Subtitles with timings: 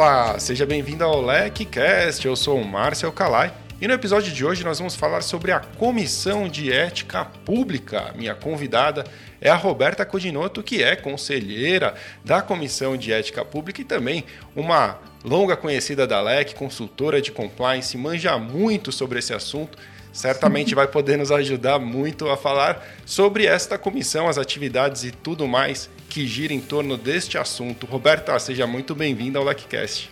[0.00, 2.24] Olá, seja bem-vindo ao LecCast.
[2.24, 5.60] Eu sou o Márcio Calai e no episódio de hoje nós vamos falar sobre a
[5.60, 8.10] Comissão de Ética Pública.
[8.16, 9.04] Minha convidada
[9.42, 11.94] é a Roberta Codinoto, que é conselheira
[12.24, 14.24] da Comissão de Ética Pública e também
[14.56, 19.76] uma longa conhecida da LEC, consultora de compliance, manja muito sobre esse assunto
[20.12, 25.46] certamente vai poder nos ajudar muito a falar sobre esta comissão, as atividades e tudo
[25.46, 27.86] mais que gira em torno deste assunto.
[27.86, 30.10] Roberta, seja muito bem-vinda ao LecCast.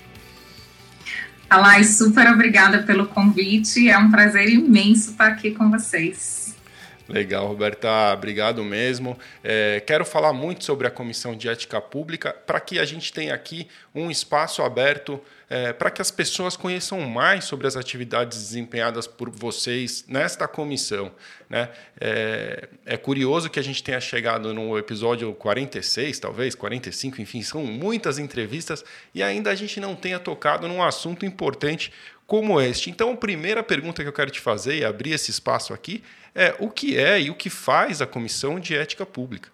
[1.50, 3.90] Alai, super obrigada pelo convite.
[3.90, 6.54] É um prazer imenso estar aqui com vocês.
[7.08, 9.18] Legal, Roberta, obrigado mesmo.
[9.42, 13.34] É, quero falar muito sobre a Comissão de Ética Pública para que a gente tenha
[13.34, 15.20] aqui um espaço aberto
[15.50, 21.10] é, para que as pessoas conheçam mais sobre as atividades desempenhadas por vocês nesta comissão.
[21.48, 21.70] Né?
[21.98, 27.64] É, é, curioso que a gente tenha chegado no episódio 46, talvez, 45, enfim, são
[27.64, 31.92] muitas entrevistas e ainda a gente não tenha tocado num assunto importante
[32.26, 32.90] como este.
[32.90, 36.54] Então, a primeira pergunta que eu quero te fazer e abrir esse espaço aqui é
[36.58, 39.48] o que é e o que faz a Comissão de Ética Pública?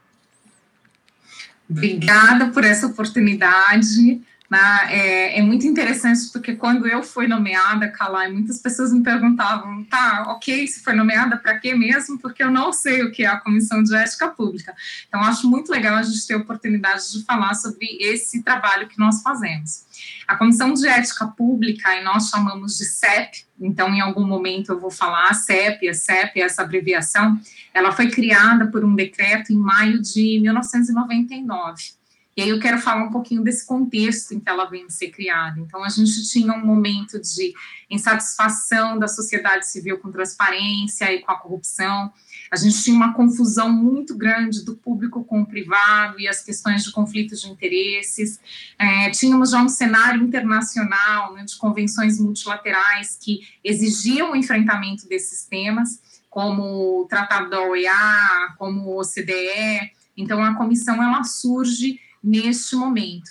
[1.70, 4.20] Obrigada por essa oportunidade.
[4.54, 4.86] Né?
[4.88, 10.26] É, é, muito interessante porque quando eu fui nomeada, Calai, muitas pessoas me perguntavam, tá,
[10.28, 12.20] ok, se foi nomeada para quê mesmo?
[12.20, 14.72] Porque eu não sei o que é a Comissão de Ética Pública.
[15.08, 18.96] Então, acho muito legal a gente ter a oportunidade de falar sobre esse trabalho que
[18.96, 19.86] nós fazemos.
[20.28, 24.78] A Comissão de Ética Pública, e nós chamamos de CEP, então em algum momento eu
[24.78, 27.40] vou falar CEP, a CEP, essa abreviação,
[27.72, 32.03] ela foi criada por um decreto em maio de 1999.
[32.36, 35.60] E aí eu quero falar um pouquinho desse contexto em que ela vem ser criada.
[35.60, 37.54] Então, a gente tinha um momento de
[37.88, 42.12] insatisfação da sociedade civil com transparência e com a corrupção.
[42.50, 46.82] A gente tinha uma confusão muito grande do público com o privado e as questões
[46.82, 48.40] de conflitos de interesses.
[48.78, 55.46] É, tínhamos já um cenário internacional né, de convenções multilaterais que exigiam o enfrentamento desses
[55.46, 59.92] temas, como o Tratado da OEA, como o OCDE.
[60.16, 63.30] Então, a comissão ela surge neste momento.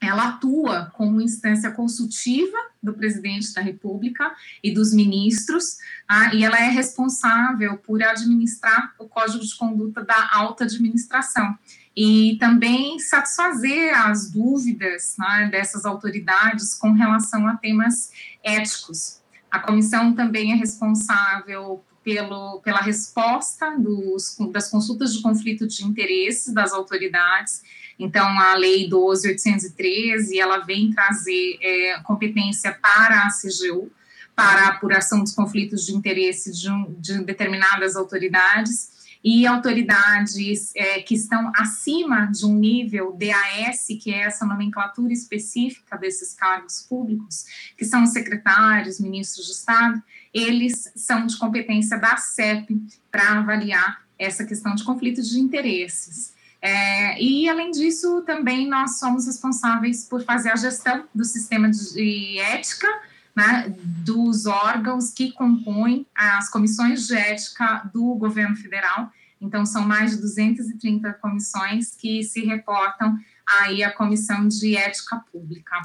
[0.00, 6.58] Ela atua como instância consultiva do presidente da República e dos ministros, ah, e ela
[6.58, 11.56] é responsável por administrar o Código de Conduta da Alta Administração
[11.96, 18.10] e também satisfazer as dúvidas né, dessas autoridades com relação a temas
[18.42, 19.20] éticos.
[19.50, 26.52] A comissão também é responsável pelo, pela resposta dos, das consultas de conflito de interesses
[26.52, 27.62] das autoridades
[27.98, 33.90] então, a Lei 12.813, ela vem trazer é, competência para a CGU,
[34.34, 38.92] para a apuração dos conflitos de interesse de, um, de determinadas autoridades,
[39.24, 45.96] e autoridades é, que estão acima de um nível DAS, que é essa nomenclatura específica
[45.96, 47.46] desses cargos públicos,
[47.78, 50.02] que são os secretários, ministros de Estado,
[50.32, 52.78] eles são de competência da CEP
[53.10, 56.33] para avaliar essa questão de conflitos de interesses.
[56.66, 62.38] É, e, além disso, também nós somos responsáveis por fazer a gestão do sistema de
[62.38, 62.88] ética
[63.36, 69.12] né, dos órgãos que compõem as comissões de ética do governo federal.
[69.38, 75.76] Então, são mais de 230 comissões que se reportam aí à Comissão de Ética Pública.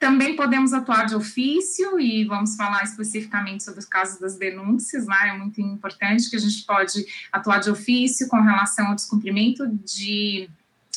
[0.00, 5.28] Também podemos atuar de ofício e vamos falar especificamente sobre os casos das denúncias, né?
[5.28, 10.48] É muito importante que a gente pode atuar de ofício com relação ao descumprimento de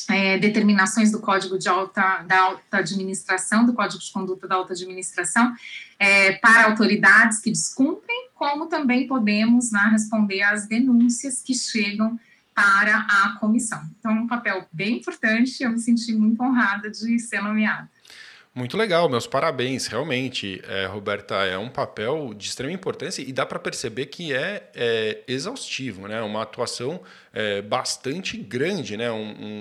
[0.08, 4.72] é, determinações do Código de alta, da Alta Administração, do Código de Conduta da Alta
[4.72, 5.54] Administração,
[5.98, 12.18] é, para autoridades que descumprem, como também podemos né, responder às denúncias que chegam
[12.54, 13.82] para a comissão.
[13.98, 17.92] Então, um papel bem importante, eu me senti muito honrada de ser nomeada.
[18.56, 19.88] Muito legal, meus parabéns.
[19.88, 24.70] Realmente, é, Roberta, é um papel de extrema importância e dá para perceber que é,
[24.76, 26.22] é, exaustivo, né?
[26.22, 27.00] Uma atuação
[27.32, 29.10] é, bastante grande, né?
[29.10, 29.60] Um, um,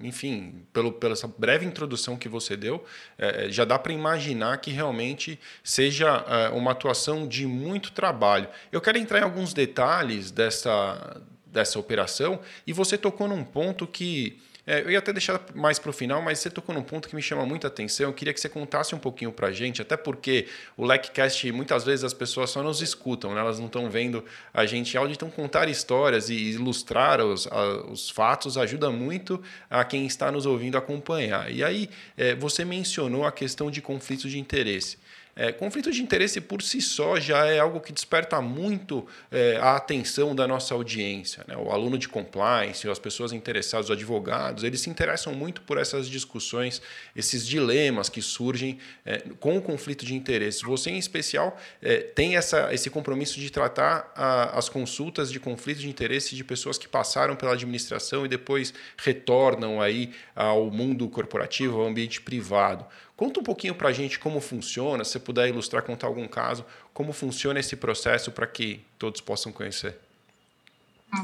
[0.00, 2.84] um, enfim, pelo, pela essa breve introdução que você deu,
[3.18, 8.46] é, é, já dá para imaginar que realmente seja é, uma atuação de muito trabalho.
[8.70, 14.40] Eu quero entrar em alguns detalhes dessa, dessa operação e você tocou num ponto que
[14.70, 17.16] é, eu ia até deixar mais para o final, mas você tocou num ponto que
[17.16, 18.06] me chama muita atenção.
[18.06, 20.46] Eu queria que você contasse um pouquinho para a gente, até porque
[20.76, 23.40] o LECCast, muitas vezes as pessoas só nos escutam, né?
[23.40, 24.24] elas não estão vendo
[24.54, 25.14] a gente áudio.
[25.14, 30.46] Então, contar histórias e ilustrar os, a, os fatos ajuda muito a quem está nos
[30.46, 31.50] ouvindo acompanhar.
[31.50, 34.98] E aí, é, você mencionou a questão de conflitos de interesse.
[35.42, 39.74] É, conflito de interesse por si só já é algo que desperta muito é, a
[39.74, 41.42] atenção da nossa audiência.
[41.48, 41.56] Né?
[41.56, 46.10] O aluno de compliance, as pessoas interessadas, os advogados, eles se interessam muito por essas
[46.10, 46.82] discussões,
[47.16, 50.62] esses dilemas que surgem é, com o conflito de interesse.
[50.62, 55.78] Você, em especial, é, tem essa, esse compromisso de tratar a, as consultas de conflito
[55.78, 61.80] de interesse de pessoas que passaram pela administração e depois retornam aí ao mundo corporativo,
[61.80, 62.84] ao ambiente privado.
[63.20, 66.64] Conta um pouquinho para a gente como funciona, se puder ilustrar, contar algum caso,
[66.94, 69.98] como funciona esse processo para que todos possam conhecer.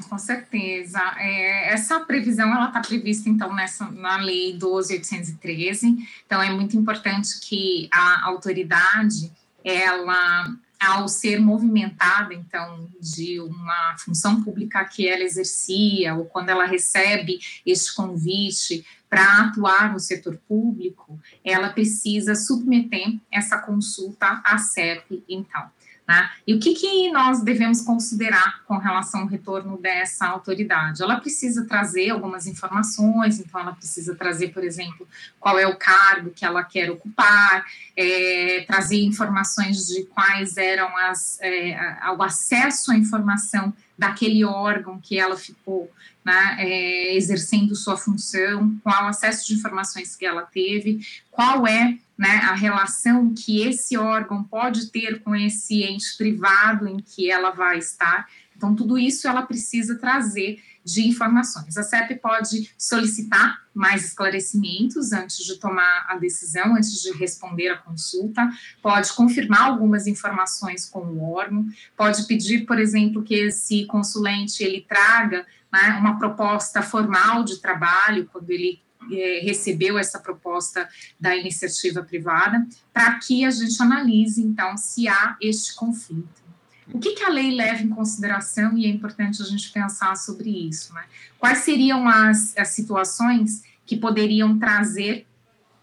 [0.06, 1.00] Com certeza.
[1.16, 5.96] É, essa previsão ela está prevista então nessa na lei 12.813.
[6.26, 9.32] Então é muito importante que a autoridade
[9.64, 16.66] ela ao ser movimentada então de uma função pública que ela exercia ou quando ela
[16.66, 25.25] recebe este convite para atuar no setor público, ela precisa submeter essa consulta à CEP,
[25.29, 25.70] então.
[26.06, 26.31] Né?
[26.47, 31.03] E o que, que nós devemos considerar com relação ao retorno dessa autoridade?
[31.03, 35.06] Ela precisa trazer algumas informações, então ela precisa trazer, por exemplo,
[35.41, 37.64] qual é o cargo que ela quer ocupar,
[37.97, 41.76] é, trazer informações de quais eram as, é,
[42.17, 45.90] o acesso à informação daquele órgão que ela ficou
[46.25, 51.00] né, é, exercendo sua função, qual acesso de informações que ela teve,
[51.31, 56.96] qual é né, a relação que esse órgão pode ter com esse ente privado em
[56.96, 58.28] que ela vai estar.
[58.56, 61.76] Então, tudo isso ela precisa trazer de informações.
[61.76, 67.76] A CEP pode solicitar mais esclarecimentos antes de tomar a decisão, antes de responder a
[67.76, 68.48] consulta,
[68.80, 71.66] pode confirmar algumas informações com o órgão,
[71.96, 78.28] pode pedir, por exemplo, que esse consulente ele traga né, uma proposta formal de trabalho
[78.32, 78.80] quando ele
[79.10, 80.88] é, recebeu essa proposta
[81.18, 86.45] da iniciativa privada, para que a gente analise, então, se há este conflito.
[86.92, 90.50] O que, que, a lei leva em consideração, e é importante a gente pensar sobre
[90.68, 91.04] isso, né?
[91.38, 95.26] Quais seriam as, as situações que poderiam trazer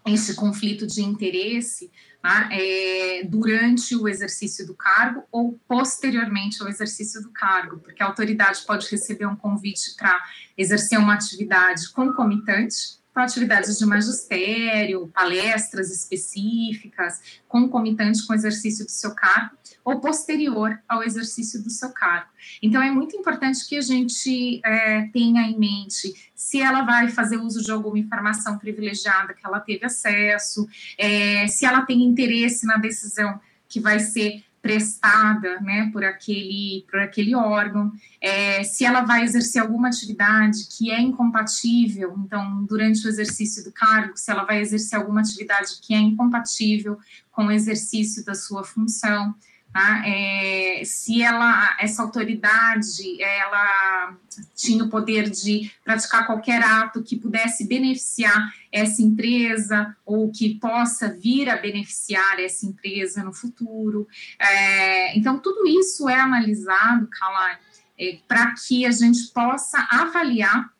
[0.06, 1.90] esse conflito de interesse
[2.22, 8.06] né, é, durante o exercício do cargo ou posteriormente ao exercício do cargo, porque a
[8.06, 10.22] autoridade pode receber um convite para
[10.56, 18.90] exercer uma atividade concomitante com atividades de magistério, palestras específicas, concomitante com o exercício do
[18.90, 22.28] seu cargo, ou posterior ao exercício do seu cargo.
[22.62, 27.36] Então, é muito importante que a gente é, tenha em mente se ela vai fazer
[27.36, 30.66] uso de alguma informação privilegiada que ela teve acesso,
[30.96, 33.38] é, se ela tem interesse na decisão
[33.68, 39.60] que vai ser prestada né, por, aquele, por aquele órgão, é, se ela vai exercer
[39.60, 44.98] alguma atividade que é incompatível, então, durante o exercício do cargo, se ela vai exercer
[44.98, 46.98] alguma atividade que é incompatível
[47.30, 49.34] com o exercício da sua função,
[49.74, 50.04] Tá?
[50.06, 54.16] É, se ela, essa autoridade, ela
[54.54, 61.08] tinha o poder de praticar qualquer ato que pudesse beneficiar essa empresa ou que possa
[61.08, 64.06] vir a beneficiar essa empresa no futuro.
[64.38, 67.58] É, então, tudo isso é analisado, Kalai,
[67.98, 70.72] é, para que a gente possa avaliar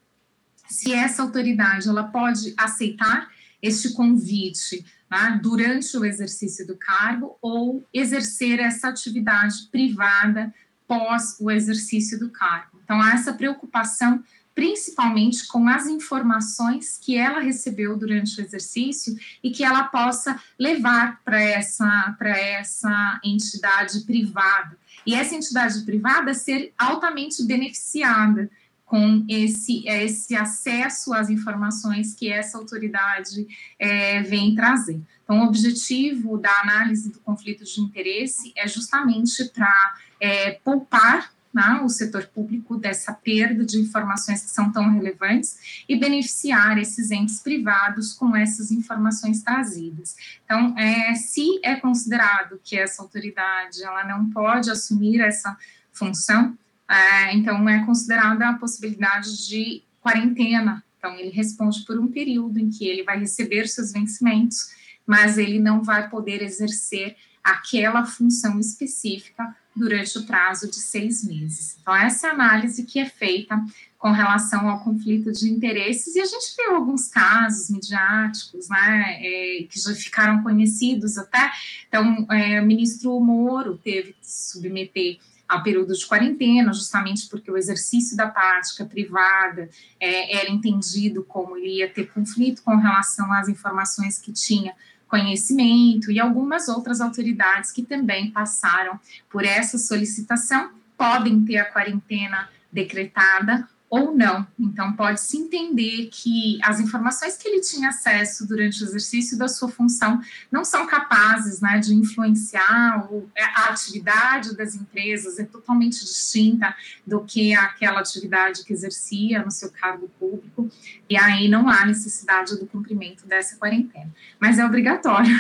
[0.69, 3.29] se essa autoridade ela pode aceitar
[3.61, 5.30] este convite tá?
[5.42, 10.52] durante o exercício do cargo ou exercer essa atividade privada
[10.86, 12.79] pós o exercício do cargo.
[12.84, 14.22] Então, há essa preocupação
[14.55, 21.20] principalmente com as informações que ela recebeu durante o exercício e que ela possa levar
[21.24, 24.79] para essa, essa entidade privada.
[25.05, 28.48] E essa entidade privada ser altamente beneficiada
[28.94, 33.44] com esse, esse acesso às informações que essa autoridade
[33.77, 35.03] é, vem trazer.
[35.24, 41.81] Então, o objetivo da análise do conflito de interesse é justamente para é, poupar né,
[41.82, 47.41] o setor público dessa perda de informações que são tão relevantes e beneficiar esses entes
[47.41, 50.15] privados com essas informações trazidas.
[50.44, 55.56] Então, é, se é considerado que essa autoridade ela não pode assumir essa
[55.91, 56.56] função,
[56.88, 60.84] é, então, é considerada a possibilidade de quarentena.
[60.98, 64.70] Então, ele responde por um período em que ele vai receber seus vencimentos,
[65.06, 71.76] mas ele não vai poder exercer aquela função específica durante o prazo de seis meses.
[71.81, 73.62] Então, essa é análise que é feita
[73.98, 79.67] com relação ao conflito de interesses, e a gente viu alguns casos midiáticos, né, é,
[79.69, 81.50] que já ficaram conhecidos até.
[81.88, 85.19] Então, é, o ministro Moro teve que submeter
[85.55, 89.69] ao período de quarentena, justamente porque o exercício da prática privada
[90.01, 94.75] é, era entendido como ele ia ter conflito com relação às informações que tinha
[95.06, 98.99] conhecimento e algumas outras autoridades que também passaram
[99.31, 104.44] por essa solicitação podem ter a quarentena decretada ou não.
[104.58, 109.69] Então, pode-se entender que as informações que ele tinha acesso durante o exercício da sua
[109.69, 110.20] função
[110.51, 116.74] não são capazes né, de influenciar é, a atividade das empresas, é totalmente distinta
[117.06, 120.69] do que aquela atividade que exercia no seu cargo público,
[121.08, 124.10] e aí não há necessidade do cumprimento dessa quarentena.
[124.41, 125.32] Mas é obrigatório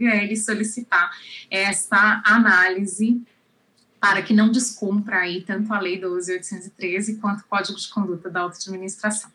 [0.00, 1.10] né, ele solicitar
[1.50, 3.20] essa análise
[4.00, 8.40] para que não descumpra aí tanto a Lei 12.813 quanto o Código de Conduta da
[8.40, 9.30] Auto-Administração.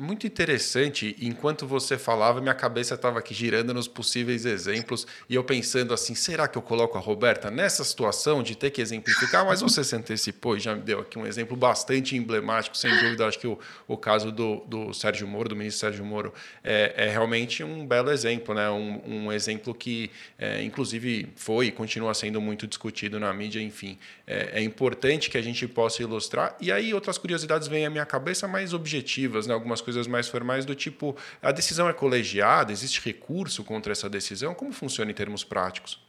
[0.00, 1.14] Muito interessante.
[1.20, 6.14] Enquanto você falava, minha cabeça estava aqui girando nos possíveis exemplos e eu pensando assim:
[6.14, 9.44] será que eu coloco a Roberta nessa situação de ter que exemplificar?
[9.44, 13.26] Mas você se antecipou e já me deu aqui um exemplo bastante emblemático, sem dúvida.
[13.26, 16.32] Acho que o, o caso do, do Sérgio Moro, do ministro Sérgio Moro,
[16.64, 18.70] é, é realmente um belo exemplo, né?
[18.70, 23.60] um, um exemplo que, é, inclusive, foi e continua sendo muito discutido na mídia.
[23.60, 26.56] Enfim, é, é importante que a gente possa ilustrar.
[26.58, 29.52] E aí, outras curiosidades vêm à minha cabeça mais objetivas, né?
[29.52, 34.08] algumas coisas coisas mais formais do tipo a decisão é colegiada, existe recurso contra essa
[34.08, 34.54] decisão?
[34.54, 36.00] Como funciona em termos práticos?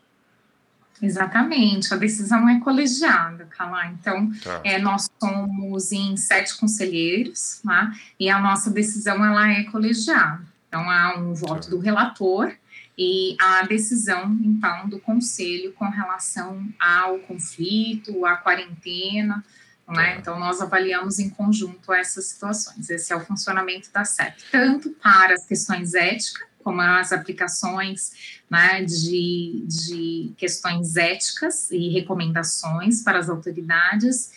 [1.02, 3.88] Exatamente, a decisão é colegiada, Calá.
[3.88, 4.62] Então, tá.
[4.64, 7.92] é, nós somos em sete conselheiros, tá?
[8.20, 10.44] e a nossa decisão ela é colegiada.
[10.68, 11.70] Então, há um voto tá.
[11.72, 12.54] do relator
[12.96, 19.44] e a decisão, então, do conselho com relação ao conflito, à quarentena,
[19.92, 20.18] né?
[20.20, 22.90] Então, nós avaliamos em conjunto essas situações.
[22.90, 28.84] Esse é o funcionamento da CEP, tanto para as questões éticas, como as aplicações né,
[28.84, 34.32] de, de questões éticas e recomendações para as autoridades,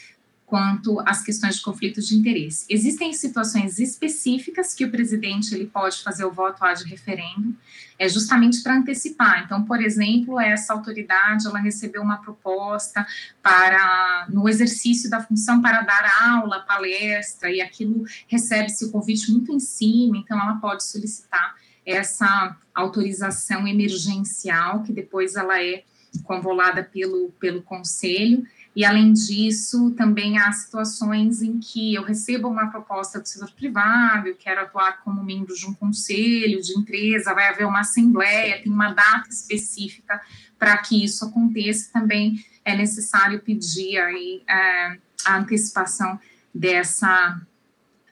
[0.46, 2.66] quanto às questões de conflito de interesse.
[2.68, 7.56] Existem situações específicas que o presidente ele pode fazer o voto ad referendo,
[7.98, 9.42] é justamente para antecipar.
[9.44, 13.06] Então, por exemplo, essa autoridade ela recebeu uma proposta
[13.42, 19.52] para no exercício da função para dar aula, palestra e aquilo recebe-se o convite muito
[19.52, 21.54] em cima, então ela pode solicitar
[21.86, 25.84] essa autorização emergencial que depois ela é
[26.22, 28.46] convolada pelo pelo conselho
[28.76, 34.26] e, além disso, também há situações em que eu recebo uma proposta do setor privado,
[34.26, 38.72] eu quero atuar como membro de um conselho de empresa, vai haver uma assembleia, tem
[38.72, 40.20] uma data específica
[40.58, 41.92] para que isso aconteça.
[41.92, 46.18] Também é necessário pedir aí, é, a antecipação
[46.52, 47.40] dessa,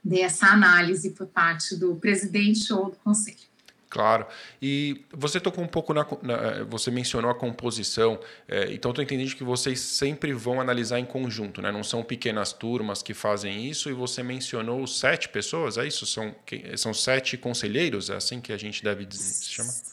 [0.02, 3.51] dessa análise por parte do presidente ou do conselho.
[3.92, 4.26] Claro.
[4.60, 6.06] E você tocou um pouco na.
[6.22, 8.18] na eh, você mencionou a composição,
[8.48, 11.70] é, então estou entendendo que vocês sempre vão analisar em conjunto, né?
[11.70, 16.06] Não são pequenas turmas que fazem isso, e você mencionou sete pessoas, é isso?
[16.06, 16.34] São,
[16.74, 19.91] são sete conselheiros, é assim que a gente deve se chamar?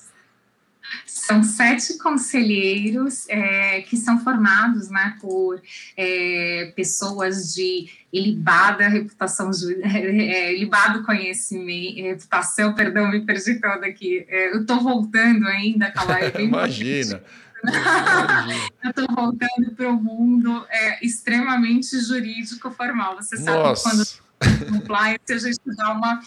[1.06, 5.62] São sete conselheiros é, que são formados né, por
[5.96, 9.52] é, pessoas de ilibada reputação,
[9.84, 14.26] é, ilibado conhecimento, reputação, perdão, me perdi toda aqui.
[14.28, 16.32] É, eu estou voltando ainda, Calai.
[16.40, 17.22] Imagina.
[18.84, 23.16] eu estou voltando para o mundo é, extremamente jurídico formal.
[23.18, 23.90] Você sabe Nossa.
[23.90, 26.22] quando compliance a gente dá uma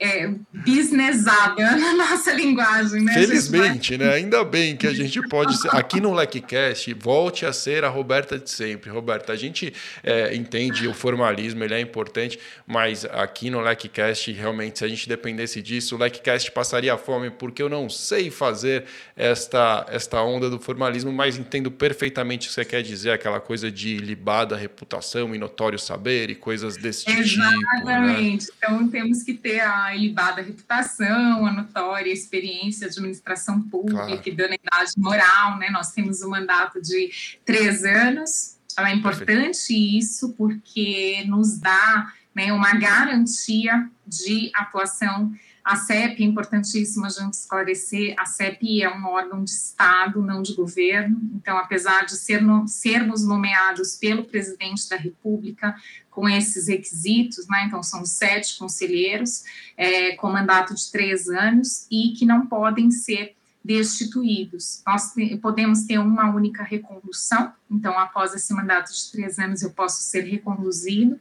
[0.00, 0.32] é,
[0.64, 3.12] businessada na nossa linguagem, né?
[3.12, 4.14] Felizmente, né?
[4.14, 8.38] Ainda bem que a gente pode ser, aqui no LecCast, volte a ser a Roberta
[8.38, 8.90] de sempre.
[8.90, 14.78] Roberta, a gente é, entende o formalismo, ele é importante, mas aqui no LecCast, realmente,
[14.78, 19.86] se a gente dependesse disso, o LecCast passaria fome, porque eu não sei fazer esta,
[19.90, 23.98] esta onda do formalismo, mas entendo perfeitamente o que você quer dizer, aquela coisa de
[23.98, 27.30] libada reputação e notório saber e coisas desse Exatamente.
[27.30, 27.90] tipo.
[27.90, 28.46] Exatamente.
[28.46, 28.52] Né?
[28.56, 34.22] Então, temos que ter a a ilibada reputação, a notória experiência de administração pública, claro.
[34.24, 35.68] idoneidade moral, né?
[35.70, 37.10] Nós temos um mandato de
[37.44, 38.56] três anos.
[38.78, 39.98] É importante Perfeito.
[39.98, 45.32] isso porque nos dá né, uma garantia de atuação
[45.62, 50.42] a CEP, é importantíssimo a gente esclarecer, a CEP é um órgão de Estado, não
[50.42, 55.76] de governo, então, apesar de ser no, sermos nomeados pelo presidente da República
[56.20, 59.42] com esses requisitos, né, então são sete conselheiros
[59.74, 63.34] é, com mandato de três anos e que não podem ser
[63.64, 64.82] destituídos.
[64.86, 70.02] Nós podemos ter uma única recondução, então, após esse mandato de três anos, eu posso
[70.02, 71.18] ser reconduzido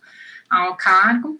[0.49, 1.39] ao cargo,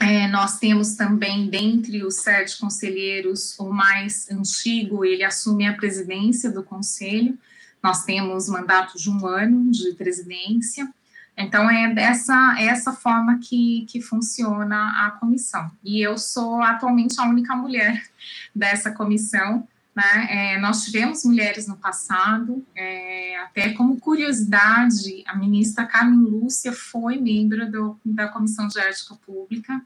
[0.00, 6.50] é, nós temos também, dentre os sete conselheiros, o mais antigo, ele assume a presidência
[6.50, 7.38] do conselho.
[7.82, 10.92] Nós temos mandato de um ano de presidência.
[11.36, 15.70] Então, é dessa, é essa forma que, que funciona a comissão.
[15.84, 18.02] E eu sou atualmente a única mulher
[18.54, 19.68] dessa comissão.
[19.94, 20.26] Né?
[20.30, 27.18] É, nós tivemos mulheres no passado, é, até como curiosidade, a ministra Carmen Lúcia foi
[27.18, 29.80] membro do, da Comissão de Ética Pública,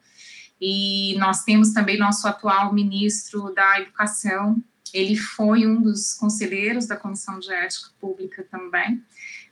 [0.61, 4.61] e nós temos também nosso atual ministro da Educação,
[4.93, 9.01] ele foi um dos conselheiros da Comissão de Ética Pública também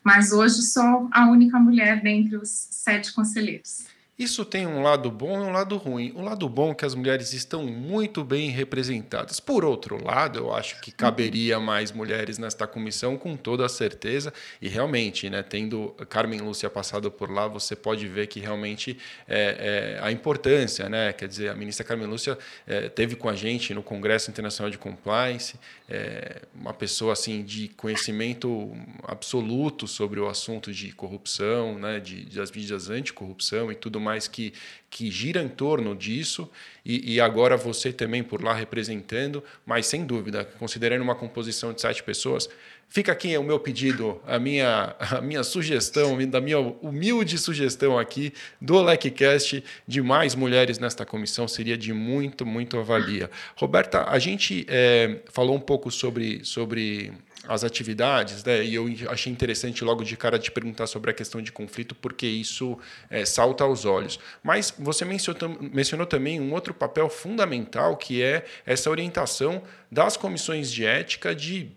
[0.08, 3.84] mas hoje sou a única mulher dentre os sete conselheiros.
[4.18, 6.12] Isso tem um lado bom e um lado ruim.
[6.16, 9.38] O lado bom é que as mulheres estão muito bem representadas.
[9.38, 14.32] Por outro lado, eu acho que caberia mais mulheres nesta comissão, com toda certeza.
[14.60, 18.98] E realmente, né, tendo Carmen Lúcia passado por lá, você pode ver que realmente
[19.28, 20.88] é, é a importância.
[20.88, 21.12] Né?
[21.12, 24.78] Quer dizer, a ministra Carmen Lúcia é, teve com a gente no Congresso Internacional de
[24.78, 25.54] Compliance,
[25.88, 32.50] é, uma pessoa assim de conhecimento absoluto sobre o assunto de corrupção, né, de, das
[32.50, 34.54] mídias anticorrupção e tudo mais mais que,
[34.88, 36.50] que gira em torno disso,
[36.84, 41.82] e, e, agora você também por lá representando, mas sem dúvida, considerando uma composição de
[41.82, 42.48] sete pessoas,
[42.88, 48.32] fica aqui o meu pedido, a minha, a minha sugestão, da minha humilde sugestão aqui
[48.58, 53.30] do LecCast de mais mulheres nesta comissão seria de muito, muito avalia.
[53.56, 57.12] Roberta, a gente é, falou um pouco sobre, sobre
[57.48, 58.62] as atividades, né?
[58.62, 62.26] E eu achei interessante logo de cara te perguntar sobre a questão de conflito, porque
[62.26, 62.78] isso
[63.08, 64.20] é, salta aos olhos.
[64.42, 70.70] Mas você mencionou, mencionou também um outro papel fundamental, que é essa orientação das comissões
[70.70, 71.72] de ética de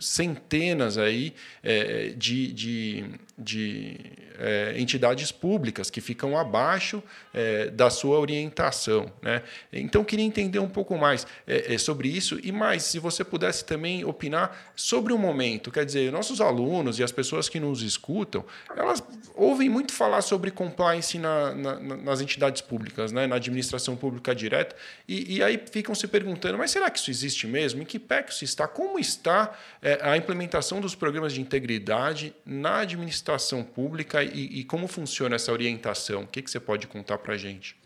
[0.00, 3.04] centenas aí é, de, de,
[3.38, 3.96] de
[4.40, 9.12] é, entidades públicas que ficam abaixo é, da sua orientação.
[9.20, 9.42] Né?
[9.72, 13.64] Então, queria entender um pouco mais é, é, sobre isso e mais, se você pudesse
[13.64, 15.70] também opinar sobre o momento.
[15.70, 18.44] Quer dizer, nossos alunos e as pessoas que nos escutam,
[18.74, 19.02] elas
[19.34, 23.26] ouvem muito falar sobre compliance na, na, nas entidades públicas, né?
[23.26, 24.74] na administração pública direta,
[25.06, 27.82] e, e, aí ficam se perguntando, mas será que isso existe mesmo?
[27.82, 28.66] Em que pé que isso está?
[28.66, 34.86] Como está é, a implementação dos programas de integridade na administração pública e, e como
[34.88, 36.22] funciona essa orientação?
[36.22, 37.80] O que, que você pode contar para a gente?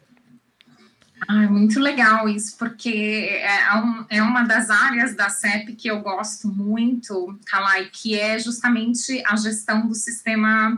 [1.26, 6.00] Ah, muito legal isso, porque é, um, é, uma das áreas da CEP que eu
[6.00, 10.76] gosto muito, Kalai, que é justamente a gestão do sistema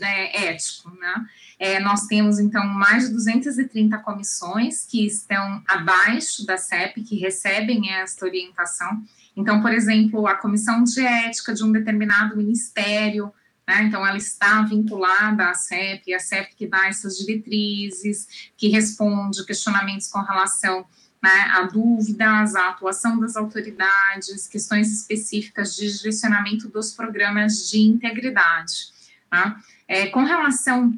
[0.00, 1.26] é, ético, né?
[1.58, 7.90] É, nós temos, então, mais de 230 comissões que estão abaixo da CEP, que recebem
[7.94, 9.02] esta orientação.
[9.36, 13.32] Então, por exemplo, a comissão de ética de um determinado ministério,
[13.68, 13.82] né?
[13.82, 20.08] Então, ela está vinculada à CEP, a CEP que dá essas diretrizes, que responde questionamentos
[20.08, 20.86] com relação
[21.22, 28.86] né, a dúvidas, a atuação das autoridades, questões específicas de direcionamento dos programas de integridade.
[29.28, 29.60] Tá?
[29.86, 30.96] É, com relação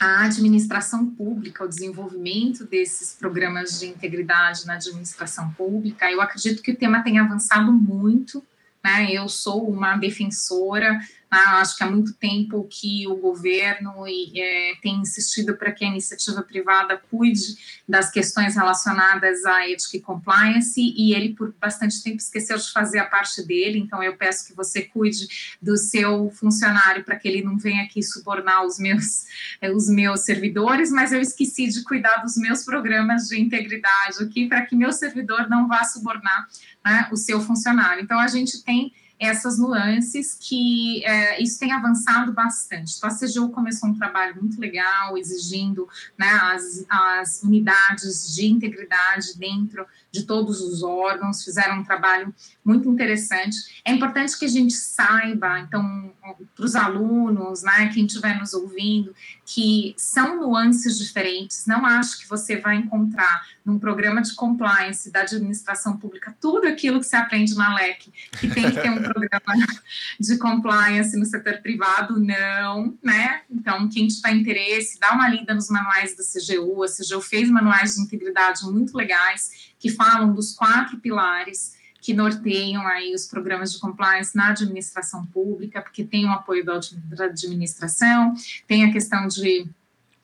[0.00, 6.72] à administração pública, o desenvolvimento desses programas de integridade na administração pública, eu acredito que
[6.72, 8.44] o tema tem avançado muito.
[8.82, 9.12] Né?
[9.12, 10.98] Eu sou uma defensora
[11.30, 15.88] ah, acho que há muito tempo que o governo é, tem insistido para que a
[15.88, 17.56] iniciativa privada cuide
[17.88, 22.98] das questões relacionadas à ética e compliance, e ele, por bastante tempo, esqueceu de fazer
[22.98, 23.78] a parte dele.
[23.78, 28.02] Então, eu peço que você cuide do seu funcionário para que ele não venha aqui
[28.02, 29.24] subornar os meus,
[29.60, 34.48] eh, os meus servidores, mas eu esqueci de cuidar dos meus programas de integridade aqui
[34.48, 36.48] para que meu servidor não vá subornar
[36.84, 38.02] né, o seu funcionário.
[38.02, 42.94] Então, a gente tem essas nuances que é, isso tem avançado bastante.
[42.96, 45.86] Então, a CGU começou um trabalho muito legal, exigindo
[46.18, 52.88] né, as, as unidades de integridade dentro de todos os órgãos, fizeram um trabalho muito
[52.88, 53.56] interessante.
[53.84, 56.12] É importante que a gente saiba, então,
[56.54, 59.14] para os alunos, né, quem estiver nos ouvindo,
[59.46, 61.66] que são nuances diferentes.
[61.66, 67.00] Não acho que você vai encontrar num programa de compliance da administração pública tudo aquilo
[67.00, 69.40] que você aprende na LEC, que tem que ter um programa
[70.18, 73.42] de compliance no setor privado, não, né?
[73.50, 76.82] Então, quem tiver interesse, dá uma lida nos manuais da CGU.
[76.82, 82.86] A CGU fez manuais de integridade muito legais que falam dos quatro pilares que norteiam
[82.86, 86.80] aí os programas de compliance na administração pública, porque tem o apoio da
[87.24, 88.34] administração,
[88.66, 89.68] tem a questão de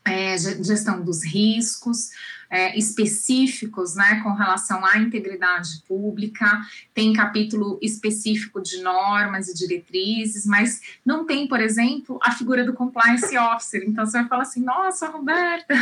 [0.04, 2.10] é, gestão dos riscos,
[2.50, 6.60] é, específicos né, com relação à integridade pública,
[6.94, 12.72] tem capítulo específico de normas e diretrizes, mas não tem, por exemplo, a figura do
[12.72, 13.84] compliance officer.
[13.86, 15.74] Então você vai falar assim: nossa, Roberta,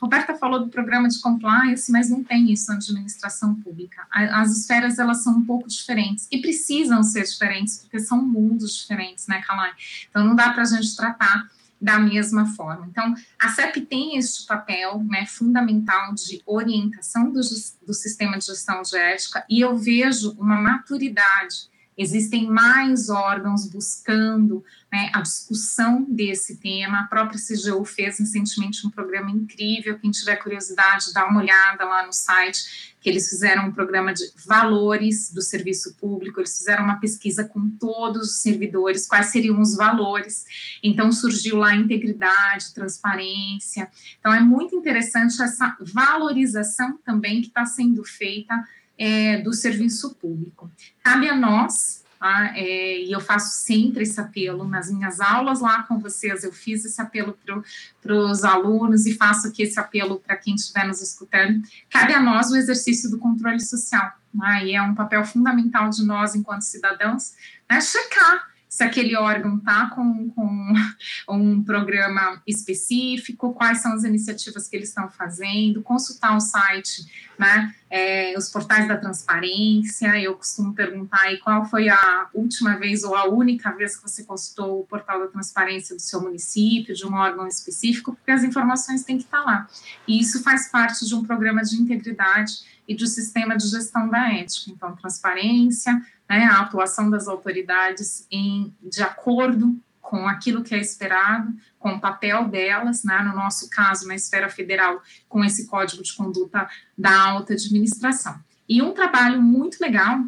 [0.00, 4.06] Roberta falou do programa de compliance, mas não tem isso na administração pública.
[4.10, 9.26] As esferas elas são um pouco diferentes e precisam ser diferentes, porque são mundos diferentes,
[9.26, 9.72] né, Kalai?
[10.08, 11.48] Então não dá para a gente tratar
[11.84, 12.86] da mesma forma.
[12.90, 17.40] Então, a CEP tem este papel né, fundamental de orientação do,
[17.86, 24.64] do sistema de gestão de ética, e eu vejo uma maturidade Existem mais órgãos buscando
[24.94, 27.00] né, a discussão desse tema.
[27.00, 29.98] A própria CGU fez recentemente um programa incrível.
[29.98, 34.22] Quem tiver curiosidade, dá uma olhada lá no site, que eles fizeram um programa de
[34.46, 36.38] valores do serviço público.
[36.38, 40.44] Eles fizeram uma pesquisa com todos os servidores, quais seriam os valores.
[40.80, 43.90] Então, surgiu lá integridade, transparência.
[44.20, 48.54] Então, é muito interessante essa valorização também que está sendo feita
[48.96, 50.70] é, do serviço público.
[51.02, 52.52] Cabe a nós, tá?
[52.56, 56.84] é, e eu faço sempre esse apelo nas minhas aulas lá com vocês, eu fiz
[56.84, 57.36] esse apelo
[58.02, 61.62] para os alunos e faço aqui esse apelo para quem estiver nos escutando.
[61.90, 64.66] Cabe a nós o exercício do controle social, né?
[64.66, 67.34] e é um papel fundamental de nós, enquanto cidadãos,
[67.70, 67.80] né?
[67.80, 70.72] checar se aquele órgão está com, com,
[71.30, 77.06] um programa específico, quais são as iniciativas que eles estão fazendo, consultar o site,
[77.38, 83.04] né, é, os portais da transparência, eu costumo perguntar aí qual foi a última vez
[83.04, 87.06] ou a única vez que você consultou o portal da transparência do seu município, de
[87.06, 89.68] um órgão específico, porque as informações têm que estar tá lá.
[90.08, 92.54] E isso faz parte de um programa de integridade
[92.88, 94.70] e do sistema de gestão da ética.
[94.70, 101.52] Então, transparência, né, a atuação das autoridades em, de acordo com aquilo que é esperado,
[101.78, 106.14] com o papel delas, né, no nosso caso, na esfera federal, com esse código de
[106.14, 108.38] conduta da alta administração.
[108.68, 110.24] E um trabalho muito legal,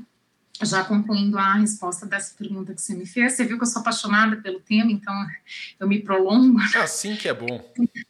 [0.63, 3.81] já concluindo a resposta dessa pergunta que você me fez, você viu que eu sou
[3.81, 5.15] apaixonada pelo tema, então
[5.79, 6.59] eu me prolongo.
[6.75, 7.63] É assim que é bom.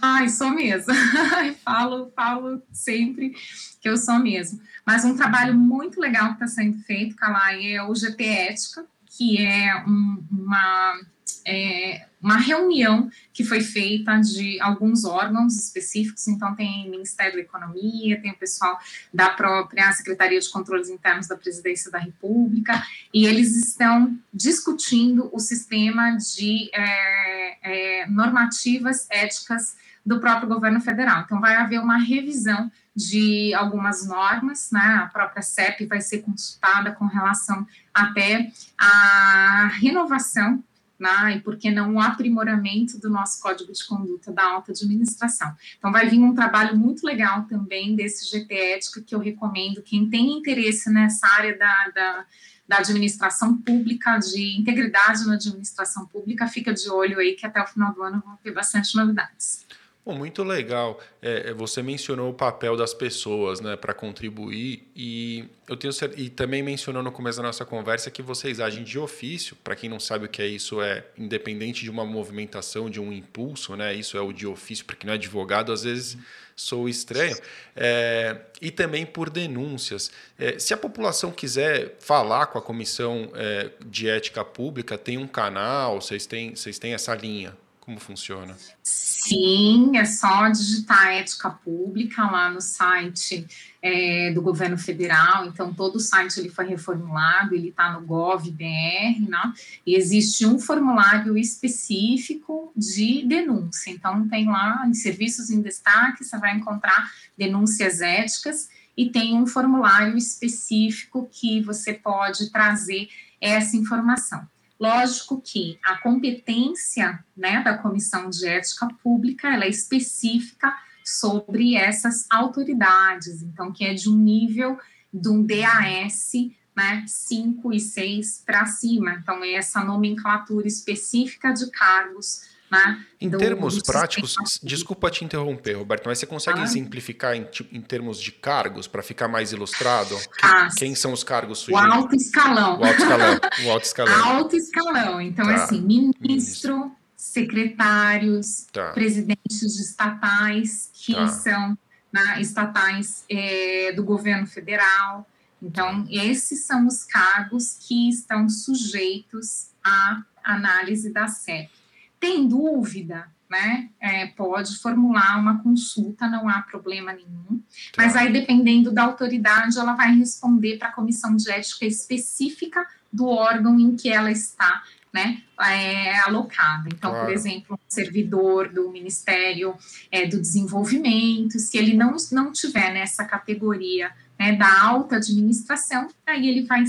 [0.00, 0.92] Ai, sou mesmo.
[1.64, 3.34] falo, falo sempre
[3.80, 4.60] que eu sou mesmo.
[4.84, 9.44] Mas um trabalho muito legal que está sendo feito, Calai, é o GP Ética, que
[9.44, 11.00] é um, uma,
[11.46, 18.20] é uma reunião que foi feita de alguns órgãos específicos, então tem Ministério da Economia,
[18.20, 18.78] tem o pessoal
[19.14, 22.82] da própria Secretaria de Controles Internos da Presidência da República,
[23.14, 31.22] e eles estão discutindo o sistema de é, é, normativas éticas do próprio governo federal.
[31.22, 35.00] Então, vai haver uma revisão de algumas normas, né?
[35.02, 40.62] A própria CEP vai ser consultada com relação até à renovação
[40.98, 45.54] né, e por que não o aprimoramento do nosso código de conduta da alta administração.
[45.78, 49.82] Então, vai vir um trabalho muito legal também desse GT Ética que eu recomendo.
[49.82, 52.26] Quem tem interesse nessa área da, da,
[52.66, 57.66] da, administração pública, de integridade na administração pública, fica de olho aí que até o
[57.66, 59.66] final do ano vão ter bastante novidades.
[60.06, 61.00] Bom, muito legal.
[61.20, 66.30] É, é, você mencionou o papel das pessoas, né, para contribuir e eu tenho e
[66.30, 69.56] também mencionou no começo da nossa conversa que vocês agem de ofício.
[69.64, 73.12] Para quem não sabe o que é isso, é independente de uma movimentação, de um
[73.12, 73.92] impulso, né?
[73.94, 74.84] Isso é o de ofício.
[74.84, 76.16] Para quem não é advogado, às vezes
[76.54, 77.36] sou estranho.
[77.74, 80.12] É, e também por denúncias.
[80.38, 85.26] É, se a população quiser falar com a comissão é, de ética pública, tem um
[85.26, 86.00] canal.
[86.00, 87.56] Vocês têm, vocês têm essa linha?
[87.86, 88.56] Como funciona?
[88.82, 93.46] Sim, é só digitar ética pública lá no site
[93.80, 95.46] é, do governo federal.
[95.46, 99.52] Então, todo o site ele foi reformulado, ele está no GovBR, né?
[99.86, 103.92] E existe um formulário específico de denúncia.
[103.92, 109.46] Então, tem lá em serviços em destaque, você vai encontrar denúncias éticas e tem um
[109.46, 113.08] formulário específico que você pode trazer
[113.40, 114.44] essa informação.
[114.78, 122.26] Lógico que a competência né, da Comissão de Ética Pública ela é específica sobre essas
[122.30, 124.78] autoridades, então, que é de um nível
[125.12, 126.32] de um DAS
[126.76, 129.12] né, 5 e 6 para cima.
[129.14, 135.24] Então, é essa nomenclatura específica de cargos né, em do, termos do práticos, desculpa te
[135.24, 136.64] interromper, Roberto, mas você consegue ah.
[136.64, 140.16] exemplificar em, em, termos de cargos para ficar mais ilustrado?
[140.42, 141.88] Ah, quem, são os cargos sujeitos?
[141.88, 142.80] O alto escalão.
[142.80, 143.40] O alto escalão.
[143.64, 144.24] O alto escalão.
[144.36, 145.20] alto escalão.
[145.20, 145.54] Então, tá.
[145.54, 146.92] assim, ministro, ministro.
[147.16, 148.92] secretários, tá.
[148.92, 151.28] presidentes de estatais, que tá.
[151.28, 151.78] são
[152.12, 155.26] né, estatais é, do governo federal.
[155.62, 156.08] Então, tá.
[156.10, 161.70] esses são os cargos que estão sujeitos à análise da CEP.
[162.18, 163.28] Tem dúvida?
[163.48, 163.90] Né?
[164.00, 167.62] É, pode formular uma consulta, não há problema nenhum.
[167.92, 168.02] Tá.
[168.02, 173.28] Mas aí, dependendo da autoridade, ela vai responder para a comissão de ética específica do
[173.28, 174.82] órgão em que ela está
[175.16, 176.88] né, é, alocada.
[176.88, 177.26] Então, claro.
[177.26, 179.74] por exemplo, um servidor do Ministério
[180.10, 186.46] é, do Desenvolvimento, se ele não, não tiver nessa categoria né, da alta administração, aí
[186.48, 186.84] ele vai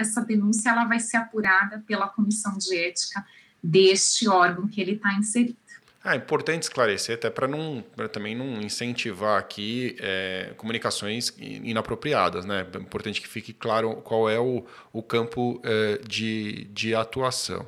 [0.00, 3.24] essa denúncia ela vai ser apurada pela comissão de ética
[3.68, 5.56] deste órgão que ele está inserido.
[6.04, 12.46] É importante esclarecer, até para não, também não incentivar aqui é, comunicações inapropriadas.
[12.46, 12.66] Né?
[12.72, 17.66] É importante que fique claro qual é o, o campo é, de, de atuação.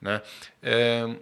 [0.00, 0.22] Né?
[0.62, 1.16] É,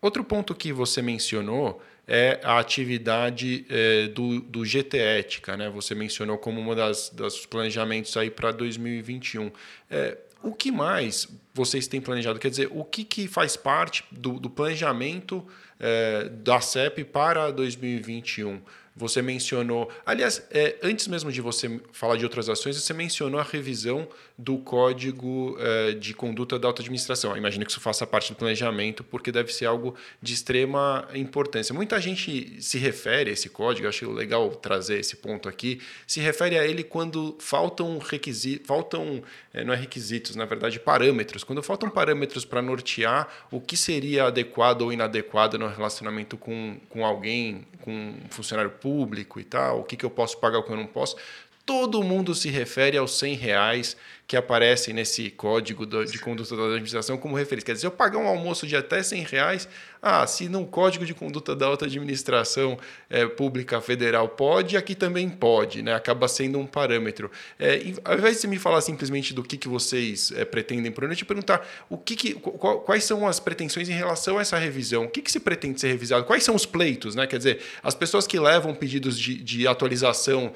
[0.00, 5.56] outro ponto que você mencionou é a atividade é, do, do GT Ética.
[5.56, 5.68] Né?
[5.70, 9.52] Você mencionou como das, das planejamentos aí para 2021.
[9.90, 12.38] É, o que mais vocês têm planejado?
[12.38, 15.44] Quer dizer, o que, que faz parte do, do planejamento
[15.78, 18.60] é, da CEP para 2021.
[18.96, 23.44] Você mencionou, aliás, é, antes mesmo de você falar de outras ações, você mencionou a
[23.44, 27.36] revisão do Código é, de Conduta da Alta Administração.
[27.36, 31.72] imagino que isso faça parte do planejamento, porque deve ser algo de extrema importância.
[31.72, 36.58] Muita gente se refere a esse código, acho legal trazer esse ponto aqui, se refere
[36.58, 39.22] a ele quando faltam requisitos, faltam,
[39.64, 41.44] não é requisitos, na verdade, parâmetros.
[41.44, 47.04] Quando faltam parâmetros para nortear o que seria adequado ou inadequado no relacionamento com, com
[47.04, 50.62] alguém, com um funcionário público, público e tal, o que, que eu posso pagar, o
[50.62, 51.16] que eu não posso.
[51.64, 53.96] Todo mundo se refere aos 100 reais
[54.28, 57.64] que aparecem nesse código de conduta da administração como referência.
[57.64, 59.66] Quer dizer, se eu pagar um almoço de até 100 reais,
[60.02, 65.30] ah, se no Código de Conduta da Alta Administração é, Pública Federal pode, aqui também
[65.30, 65.94] pode, né?
[65.94, 67.30] acaba sendo um parâmetro.
[67.58, 71.14] É, ao invés de me falar simplesmente do que, que vocês é, pretendem por ano,
[71.14, 74.58] eu te perguntar o que, que qual, quais são as pretensões em relação a essa
[74.58, 77.26] revisão, o que, que se pretende ser revisado, quais são os pleitos, né?
[77.26, 80.52] quer dizer, as pessoas que levam pedidos de, de atualização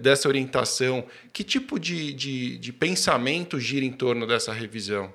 [0.00, 2.95] dessa orientação, que tipo de, de, de pensamento
[3.60, 5.12] gira em torno dessa revisão?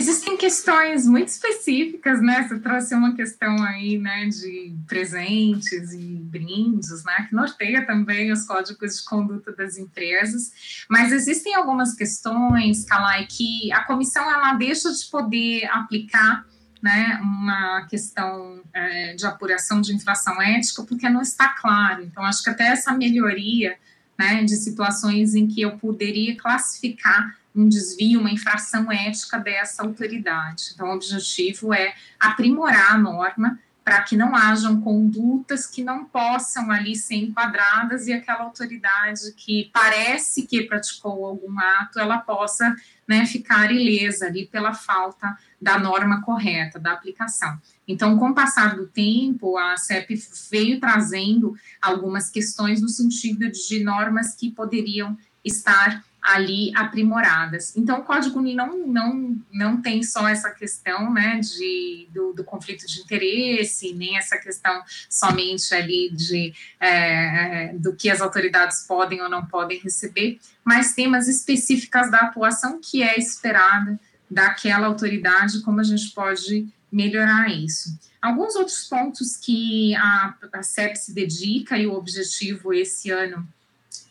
[0.00, 2.48] Existem questões muito específicas, né?
[2.48, 8.44] Você trouxe uma questão aí, né, de presentes e brindes, né, que norteia também os
[8.44, 10.86] códigos de conduta das empresas.
[10.88, 16.46] Mas existem algumas questões, Calai, que a comissão ela deixa de poder aplicar,
[16.82, 22.02] né, uma questão é, de apuração de infração ética porque não está claro.
[22.04, 23.76] Então, acho que até essa melhoria,
[24.20, 30.72] né, de situações em que eu poderia classificar um desvio, uma infração ética dessa autoridade.
[30.74, 33.58] Então, o objetivo é aprimorar a norma
[33.90, 39.68] para que não hajam condutas que não possam ali ser enquadradas e aquela autoridade que
[39.74, 42.72] parece que praticou algum ato, ela possa
[43.08, 47.60] né, ficar ilesa ali pela falta da norma correta, da aplicação.
[47.88, 50.14] Então, com o passar do tempo, a CEP
[50.52, 57.76] veio trazendo algumas questões no sentido de normas que poderiam estar ali aprimoradas.
[57.76, 62.86] Então, o Código não, não, não tem só essa questão né, de, do, do conflito
[62.86, 69.28] de interesse, nem essa questão somente ali de, é, do que as autoridades podem ou
[69.28, 73.98] não podem receber, mas temas específicas da atuação que é esperada
[74.30, 77.98] daquela autoridade, como a gente pode melhorar isso.
[78.20, 83.48] Alguns outros pontos que a, a CEP se dedica e o objetivo esse ano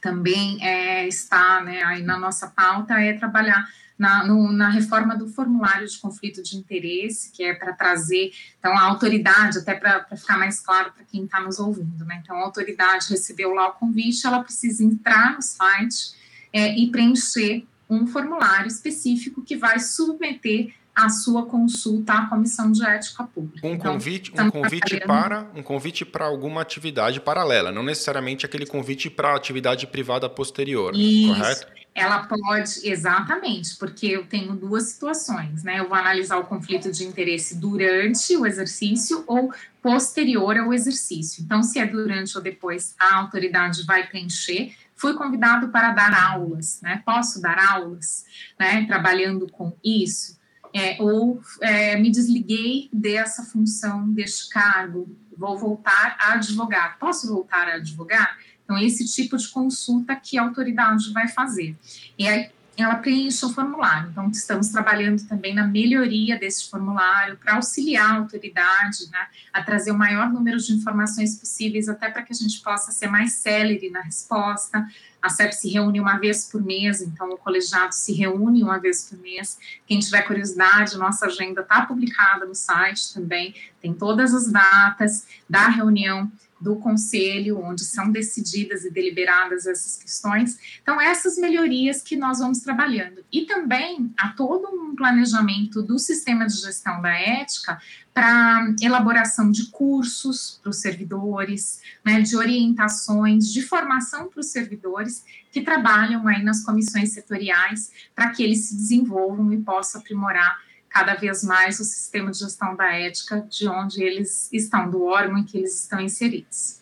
[0.01, 5.27] também é, está né, aí na nossa pauta é trabalhar na, no, na, reforma do
[5.27, 10.37] formulário de conflito de interesse, que é para trazer, então, a autoridade, até para ficar
[10.37, 12.21] mais claro para quem está nos ouvindo, né?
[12.23, 16.13] Então, a autoridade recebeu lá o convite, ela precisa entrar no site
[16.53, 20.73] é, e preencher um formulário específico que vai submeter
[21.05, 23.65] a sua consulta à comissão de ética pública.
[23.65, 28.65] Um então, convite, um convite para um convite para alguma atividade paralela, não necessariamente aquele
[28.65, 31.33] convite para atividade privada posterior, Isso.
[31.33, 31.67] correto?
[31.95, 35.79] Ela pode, exatamente, porque eu tenho duas situações, né?
[35.79, 41.43] Eu vou analisar o conflito de interesse durante o exercício ou posterior ao exercício.
[41.43, 44.73] Então, se é durante ou depois, a autoridade vai preencher.
[44.95, 47.01] Fui convidado para dar aulas, né?
[47.05, 48.23] Posso dar aulas,
[48.57, 48.85] né?
[48.85, 50.38] Trabalhando com isso
[50.73, 56.97] é, ou é, me desliguei dessa função, deste cargo, vou voltar a advogar.
[56.99, 58.37] Posso voltar a advogar?
[58.63, 61.75] Então, esse tipo de consulta que a autoridade vai fazer.
[62.17, 62.49] E aí,
[62.81, 64.09] ela preenche o formulário.
[64.09, 69.91] Então, estamos trabalhando também na melhoria desse formulário para auxiliar a autoridade né, a trazer
[69.91, 73.89] o maior número de informações possíveis, até para que a gente possa ser mais célere
[73.89, 74.87] na resposta,
[75.21, 79.03] a CEP se reúne uma vez por mês, então o colegiado se reúne uma vez
[79.03, 79.57] por mês.
[79.85, 85.67] Quem tiver curiosidade, nossa agenda está publicada no site também, tem todas as datas da
[85.67, 90.57] reunião do conselho, onde são decididas e deliberadas essas questões.
[90.81, 93.23] Então, essas melhorias que nós vamos trabalhando.
[93.31, 97.79] E também há todo um planejamento do sistema de gestão da ética
[98.13, 105.23] para elaboração de cursos para os servidores, né, de orientações, de formação para os servidores
[105.51, 111.13] que trabalham aí nas comissões setoriais, para que eles se desenvolvam e possam aprimorar cada
[111.13, 115.43] vez mais o sistema de gestão da ética de onde eles estão, do órgão em
[115.43, 116.79] que eles estão inseridos.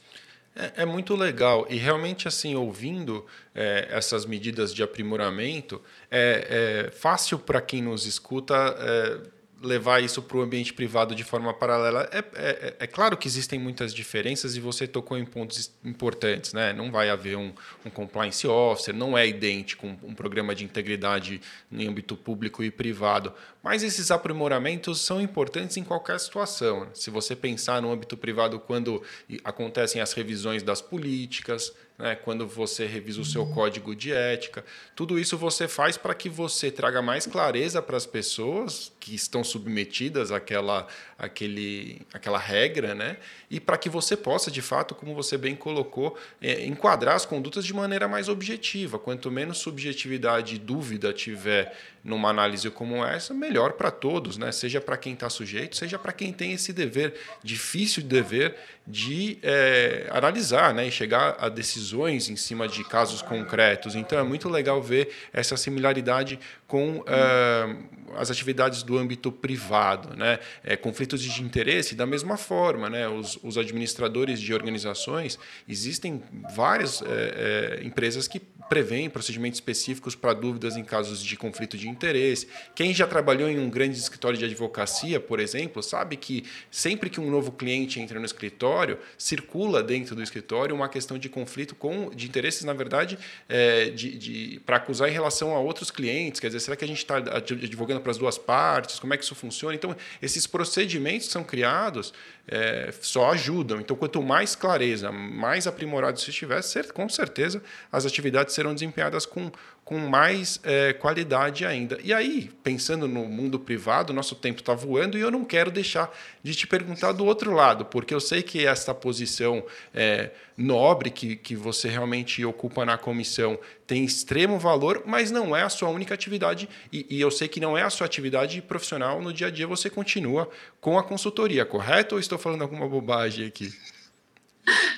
[0.56, 6.91] É, é muito legal e realmente assim ouvindo é, essas medidas de aprimoramento é, é
[6.91, 12.08] fácil para quem nos escuta é, levar isso para o ambiente privado de forma paralela.
[12.12, 16.54] É, é, é, claro que existem muitas diferenças e você tocou em pontos importantes.
[16.54, 16.74] Né?
[16.74, 17.52] Não vai haver um,
[17.86, 21.41] um compliance officer, não é idêntico um, um programa de integridade
[21.72, 23.34] em âmbito público e privado.
[23.63, 26.88] Mas esses aprimoramentos são importantes em qualquer situação.
[26.93, 29.02] Se você pensar no âmbito privado, quando
[29.43, 34.64] acontecem as revisões das políticas, né, quando você revisa o seu código de ética.
[34.96, 39.44] Tudo isso você faz para que você traga mais clareza para as pessoas que estão
[39.44, 43.17] submetidas àquela, àquele, àquela regra, né,
[43.49, 47.65] e para que você possa, de fato, como você bem colocou, é, enquadrar as condutas
[47.65, 48.99] de maneira mais objetiva.
[48.99, 54.51] Quanto menos subjetividade e dúvida tiver numa análise como essa, melhor para todos, né?
[54.51, 60.08] seja para quem está sujeito, seja para quem tem esse dever, difícil dever, de é,
[60.12, 60.88] analisar né?
[60.88, 63.95] e chegar a decisões em cima de casos concretos.
[63.95, 70.39] Então é muito legal ver essa similaridade com uh, as atividades do âmbito privado, né?
[70.63, 70.75] É,
[71.08, 73.08] conflitos de interesse da mesma forma, né?
[73.08, 76.22] Os, os administradores de organizações existem
[76.54, 81.88] várias é, é, empresas que prevêem procedimentos específicos para dúvidas em casos de conflito de
[81.88, 82.48] interesse.
[82.76, 87.20] Quem já trabalhou em um grande escritório de advocacia, por exemplo, sabe que sempre que
[87.20, 92.10] um novo cliente entra no escritório, circula dentro do escritório uma questão de conflito com
[92.13, 93.17] de interesses, na verdade,
[93.48, 96.41] é, de, de para acusar em relação a outros clientes.
[96.41, 99.00] Quer dizer, será que a gente está advogando para as duas partes?
[99.00, 99.74] Como é que isso funciona?
[99.74, 100.97] Então, esses procedimentos
[101.28, 102.14] que são criados
[102.48, 103.80] é, só ajudam.
[103.80, 106.62] Então, quanto mais clareza, mais aprimorado isso estiver,
[106.94, 109.52] com certeza as atividades serão desempenhadas com,
[109.88, 111.97] com mais é, qualidade ainda.
[112.04, 116.13] E aí, pensando no mundo privado, nosso tempo está voando e eu não quero deixar
[116.43, 121.38] de te perguntar do outro lado, porque eu sei que essa posição é, nobre que,
[121.38, 126.13] que você realmente ocupa na comissão tem extremo valor, mas não é a sua única
[126.13, 129.50] atividade e, e eu sei que não é a sua atividade profissional no dia a
[129.50, 130.50] dia, você continua
[130.82, 132.15] com a consultoria, correto?
[132.15, 133.73] Ou estou falando alguma bobagem aqui?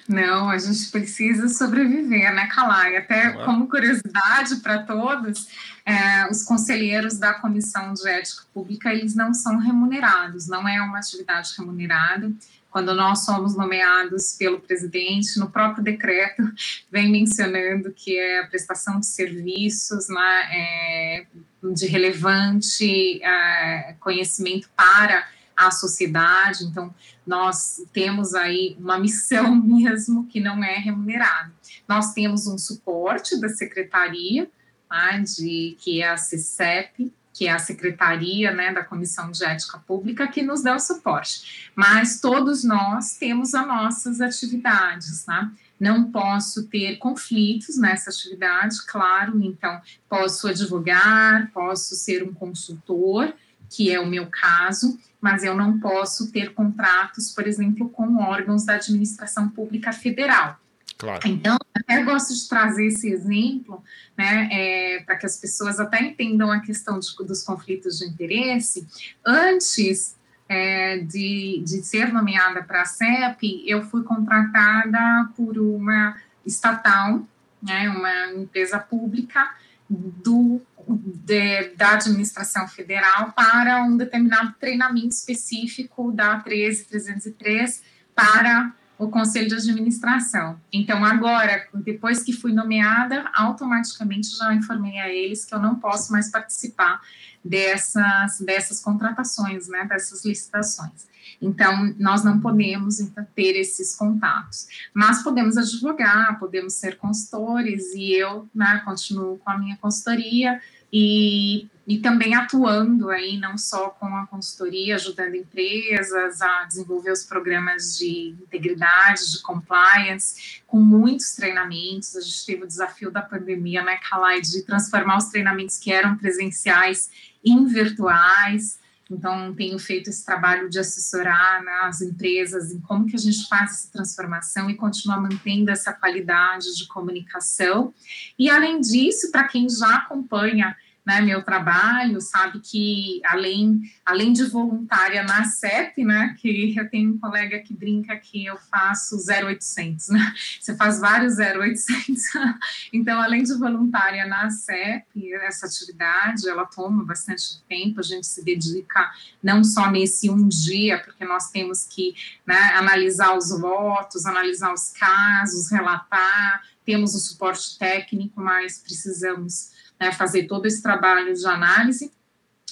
[0.07, 2.97] Não, a gente precisa sobreviver, né, Calai?
[2.97, 5.47] Até como curiosidade para todos,
[5.85, 10.97] é, os conselheiros da Comissão de Ética Pública, eles não são remunerados, não é uma
[10.97, 12.31] atividade remunerada.
[12.71, 16.43] Quando nós somos nomeados pelo presidente, no próprio decreto
[16.91, 21.25] vem mencionando que é a prestação de serviços né, é,
[21.73, 26.63] de relevante é, conhecimento para à sociedade.
[26.63, 26.93] Então,
[27.29, 31.51] nós temos aí uma missão mesmo que não é remunerada.
[31.87, 34.49] Nós temos um suporte da secretaria,
[34.89, 39.77] tá, de, que é a CCEP, que é a secretaria né, da Comissão de Ética
[39.77, 41.71] Pública, que nos dá o suporte.
[41.75, 45.51] Mas todos nós temos as nossas atividades, tá?
[45.79, 53.33] Não posso ter conflitos nessa atividade, claro, então posso advogar, posso ser um consultor,
[53.69, 58.65] que é o meu caso, mas eu não posso ter contratos, por exemplo, com órgãos
[58.65, 60.59] da administração pública federal.
[60.97, 61.21] Claro.
[61.25, 63.81] Então, até gosto de trazer esse exemplo,
[64.17, 68.85] né, é, para que as pessoas até entendam a questão de, dos conflitos de interesse.
[69.25, 70.17] Antes
[70.49, 77.25] é, de, de ser nomeada para a CEP, eu fui contratada por uma estatal,
[77.61, 79.51] né, uma empresa pública,
[79.89, 87.81] do, de, da administração federal para um determinado treinamento específico da 13303
[88.15, 90.59] para o conselho de administração.
[90.73, 96.11] Então, agora, depois que fui nomeada, automaticamente já informei a eles que eu não posso
[96.11, 96.99] mais participar
[97.43, 101.07] dessas, dessas contratações, né, dessas licitações.
[101.41, 108.13] Então, nós não podemos então, ter esses contatos, mas podemos advogar, podemos ser consultores, e
[108.13, 110.59] eu né, continuo com a minha consultoria
[110.91, 117.23] e, e também atuando aí, não só com a consultoria, ajudando empresas a desenvolver os
[117.23, 122.15] programas de integridade, de compliance, com muitos treinamentos.
[122.15, 126.17] A gente teve o desafio da pandemia, né, Kalai, de transformar os treinamentos que eram
[126.17, 127.09] presenciais
[127.45, 128.79] em virtuais.
[129.09, 133.47] Então, tenho feito esse trabalho de assessorar né, as empresas em como que a gente
[133.47, 137.93] faz essa transformação e continuar mantendo essa qualidade de comunicação.
[138.37, 140.75] E, além disso, para quem já acompanha
[141.09, 147.15] né, meu trabalho, sabe que além, além de voluntária na CEP, né, que eu tenho
[147.15, 152.21] um colega que brinca que eu faço 0800, né, você faz vários 0800,
[152.93, 158.45] então além de voluntária na CEP, essa atividade, ela toma bastante tempo, a gente se
[158.45, 162.13] dedica não só nesse um dia, porque nós temos que
[162.45, 170.11] né, analisar os votos, analisar os casos, relatar, temos o suporte técnico, mas precisamos né,
[170.11, 172.11] fazer todo esse trabalho de análise.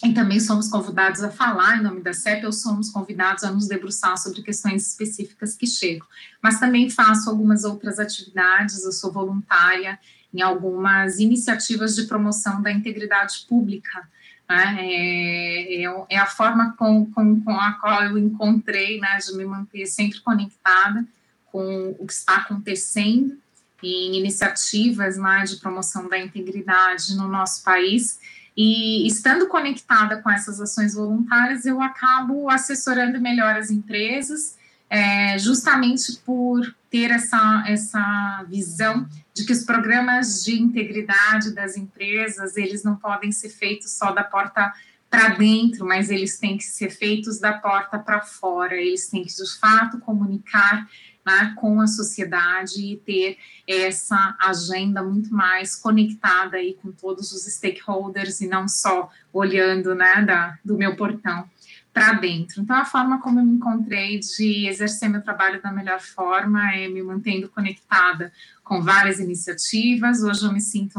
[0.03, 3.67] E também somos convidados a falar em nome da CEP, ou somos convidados a nos
[3.67, 6.05] debruçar sobre questões específicas que chegam.
[6.41, 9.99] Mas também faço algumas outras atividades, eu sou voluntária
[10.32, 14.07] em algumas iniciativas de promoção da integridade pública.
[14.47, 14.78] Né?
[14.80, 19.45] É, é, é, a forma com, com, com, a qual eu encontrei né, de me
[19.45, 21.03] manter sempre conectada
[21.51, 23.36] com o que está acontecendo
[23.84, 28.19] em iniciativas né, de promoção da integridade no nosso país.
[28.55, 34.57] E estando conectada com essas ações voluntárias, eu acabo assessorando melhor as empresas,
[34.89, 42.57] é, justamente por ter essa, essa visão de que os programas de integridade das empresas,
[42.57, 44.73] eles não podem ser feitos só da porta
[45.09, 49.34] para dentro, mas eles têm que ser feitos da porta para fora, eles têm que,
[49.34, 50.88] de fato, comunicar
[51.28, 57.43] né, com a sociedade e ter essa agenda muito mais conectada aí com todos os
[57.43, 61.49] stakeholders e não só olhando né, da, do meu portão
[61.93, 62.61] para dentro.
[62.61, 66.88] Então, a forma como eu me encontrei de exercer meu trabalho da melhor forma é
[66.88, 68.32] me mantendo conectada
[68.63, 70.23] com várias iniciativas.
[70.23, 70.97] Hoje eu me sinto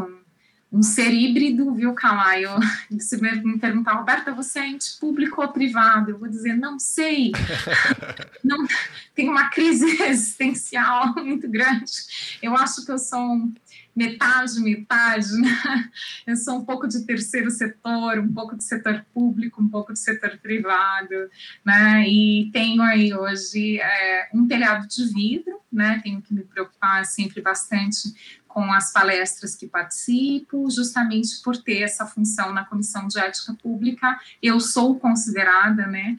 [0.70, 2.50] um ser híbrido, viu, Kalaio?
[2.98, 6.10] Se me perguntar, Roberta, você é ente público ou privado?
[6.10, 7.32] Eu vou dizer, não sei.
[8.44, 8.66] não,
[9.14, 11.92] tem uma crise existencial muito grande.
[12.42, 13.50] Eu acho que eu sou
[13.96, 15.90] metade, metade, né?
[16.24, 19.98] Eu sou um pouco de terceiro setor, um pouco de setor público, um pouco de
[19.98, 21.28] setor privado,
[21.64, 22.08] né?
[22.08, 26.00] E tenho aí hoje é, um telhado de vidro, né?
[26.04, 28.14] Tenho que me preocupar sempre bastante
[28.58, 34.18] com as palestras que participo, justamente por ter essa função na Comissão de Ética Pública.
[34.42, 36.18] Eu sou considerada, né,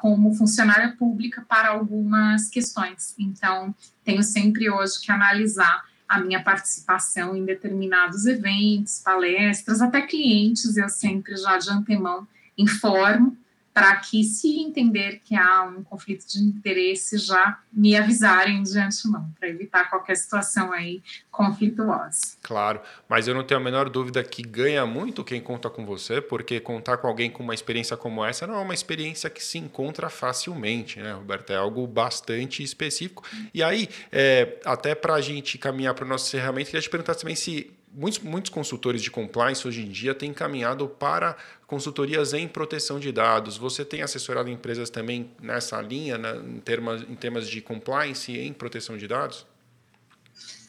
[0.00, 3.14] como funcionária pública para algumas questões.
[3.16, 3.72] Então,
[4.04, 10.88] tenho sempre hoje que analisar a minha participação em determinados eventos, palestras, até clientes, eu
[10.88, 12.26] sempre já de antemão
[12.58, 13.36] informo
[13.72, 19.30] para que, se entender que há um conflito de interesse, já me avisarem de antemão,
[19.38, 22.36] para evitar qualquer situação aí conflituosa.
[22.42, 26.20] Claro, mas eu não tenho a menor dúvida que ganha muito quem conta com você,
[26.20, 29.58] porque contar com alguém com uma experiência como essa não é uma experiência que se
[29.58, 31.50] encontra facilmente, né, Roberto?
[31.50, 33.22] É algo bastante específico.
[33.54, 37.14] E aí, é, até para a gente caminhar para o nosso encerramento, queria te perguntar
[37.14, 41.36] também se muitos, muitos consultores de compliance hoje em dia têm caminhado para
[41.66, 43.56] consultorias em proteção de dados.
[43.56, 48.52] Você tem assessorado empresas também nessa linha, né, em, termos, em temas de compliance em
[48.52, 49.46] proteção de dados?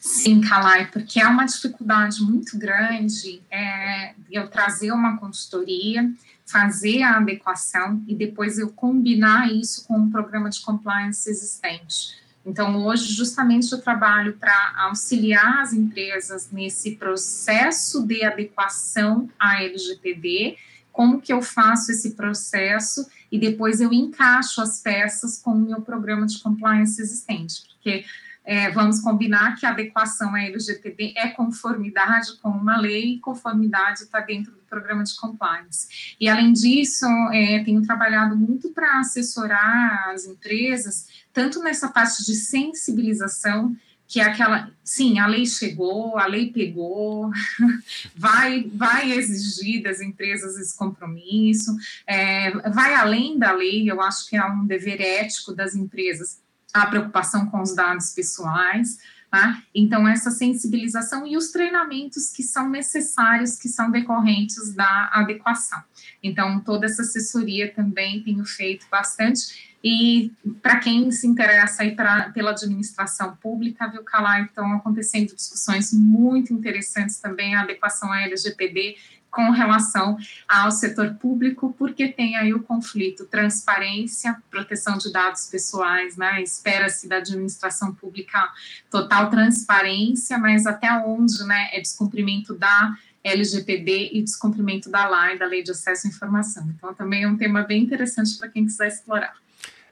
[0.00, 6.12] Sim, Kalai, porque é uma dificuldade muito grande é, eu trazer uma consultoria,
[6.44, 12.21] fazer a adequação e depois eu combinar isso com um programa de compliance existente.
[12.44, 20.56] Então, hoje, justamente, eu trabalho para auxiliar as empresas nesse processo de adequação à LGPD,
[20.90, 25.80] como que eu faço esse processo e depois eu encaixo as peças com o meu
[25.80, 28.04] programa de compliance existente, porque
[28.44, 34.02] é, vamos combinar que a adequação à LGPD é conformidade com uma lei e conformidade
[34.02, 36.16] está dentro programa de compliance.
[36.18, 42.34] E, além disso, é, tenho trabalhado muito para assessorar as empresas, tanto nessa parte de
[42.34, 43.76] sensibilização,
[44.08, 47.30] que é aquela, sim, a lei chegou, a lei pegou,
[48.16, 54.36] vai, vai exigir das empresas esse compromisso, é, vai além da lei, eu acho que
[54.36, 56.40] é um dever ético das empresas
[56.72, 58.98] a preocupação com os dados pessoais,
[59.32, 59.62] tá?
[59.74, 65.82] Então, essa sensibilização e os treinamentos que são necessários, que são decorrentes da adequação.
[66.22, 69.72] Então, toda essa assessoria também tenho feito bastante.
[69.82, 70.30] E
[70.60, 76.52] para quem se interessa aí pra, pela administração pública, viu, Calar, estão acontecendo discussões muito
[76.52, 78.96] interessantes também, a adequação à LGPD,
[79.32, 86.18] com relação ao setor público, porque tem aí o conflito transparência, proteção de dados pessoais,
[86.18, 86.42] né?
[86.42, 88.52] Espera-se da administração pública
[88.90, 95.46] total transparência, mas até onde, né, é descumprimento da LGPD e descumprimento da LAI, da
[95.46, 96.68] Lei de Acesso à Informação.
[96.76, 99.34] Então, também é um tema bem interessante para quem quiser explorar.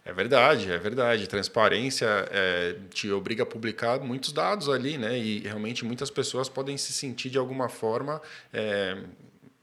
[0.05, 1.29] É verdade, é verdade.
[1.29, 5.17] Transparência é, te obriga a publicar muitos dados ali, né?
[5.19, 8.21] E realmente muitas pessoas podem se sentir de alguma forma
[8.53, 8.97] é,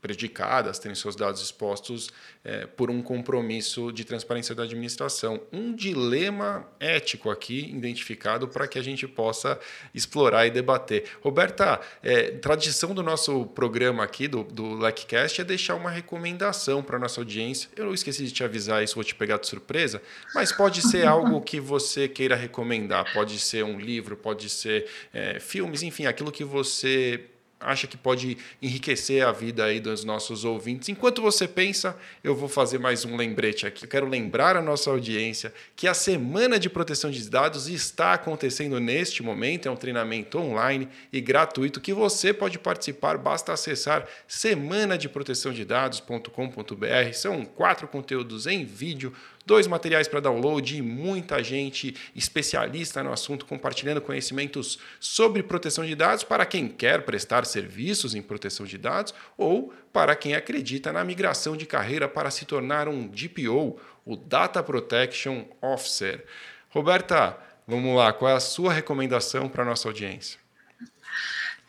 [0.02, 2.10] prejudicadas, terem seus dados expostos
[2.44, 5.42] é, por um compromisso de transparência da administração.
[5.52, 9.60] Um dilema ético aqui identificado para que a gente possa
[9.94, 11.06] explorar e debater.
[11.22, 16.98] Roberta, é, tradição do nosso programa aqui, do, do LECCast, é deixar uma recomendação para
[16.98, 17.70] a nossa audiência.
[17.76, 20.02] Eu não esqueci de te avisar isso, vou te pegar de surpresa,
[20.34, 23.12] mas pode ser algo que você queira recomendar.
[23.14, 27.26] Pode ser um livro, pode ser é, filmes, enfim, aquilo que você
[27.60, 30.90] acha que pode enriquecer a vida aí dos nossos ouvintes.
[30.90, 33.86] Enquanto você pensa, eu vou fazer mais um lembrete aqui.
[33.86, 38.80] Eu quero lembrar a nossa audiência que a Semana de Proteção de Dados está acontecendo
[38.80, 39.68] neste momento.
[39.68, 43.18] É um treinamento online e gratuito que você pode participar.
[43.18, 47.14] Basta acessar semanadeprotecãodedados.com.br.
[47.14, 49.12] São quatro conteúdos em vídeo
[49.48, 55.96] dois materiais para download e muita gente especialista no assunto compartilhando conhecimentos sobre proteção de
[55.96, 61.02] dados para quem quer prestar serviços em proteção de dados ou para quem acredita na
[61.02, 66.26] migração de carreira para se tornar um DPO, o Data Protection Officer.
[66.70, 70.47] Roberta, vamos lá, qual é a sua recomendação para a nossa audiência?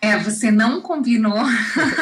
[0.01, 1.43] É, você não combinou,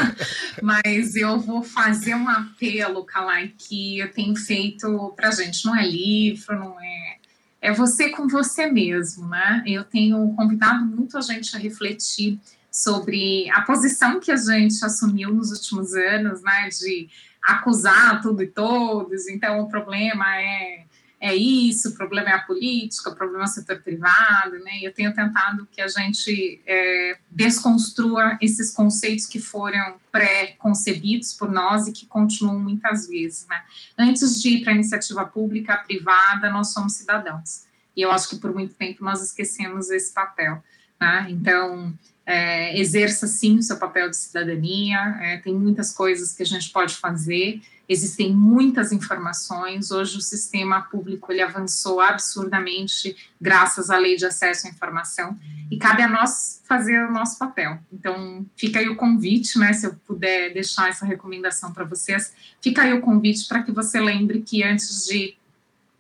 [0.63, 5.65] mas eu vou fazer um apelo, Kalai, que eu tenho feito para gente.
[5.65, 7.17] Não é livro, não é.
[7.61, 9.63] É você com você mesmo, né?
[9.67, 12.39] Eu tenho convidado muito a gente a refletir
[12.71, 16.69] sobre a posição que a gente assumiu nos últimos anos, né?
[16.69, 17.09] De
[17.43, 19.27] acusar tudo e todos.
[19.27, 20.85] Então, o problema é
[21.27, 24.79] é isso, o problema é a política, o problema é o setor privado, né?
[24.83, 31.87] Eu tenho tentado que a gente é, desconstrua esses conceitos que foram pré-concebidos por nós
[31.87, 33.63] e que continuam muitas vezes, né?
[33.99, 37.67] Antes de ir para a iniciativa pública, privada, nós somos cidadãos.
[37.97, 40.63] E eu acho que por muito tempo nós esquecemos esse papel,
[41.01, 41.27] né?
[41.31, 41.93] Então,
[42.27, 46.71] é, exerça sim o seu papel de cidadania, é, tem muitas coisas que a gente
[46.71, 54.17] pode fazer, existem muitas informações, hoje o sistema público ele avançou absurdamente graças à lei
[54.17, 55.39] de acesso à informação,
[55.71, 57.79] e cabe a nós fazer o nosso papel.
[57.93, 62.83] Então, fica aí o convite, né, se eu puder deixar essa recomendação para vocês, fica
[62.83, 65.37] aí o convite para que você lembre que antes de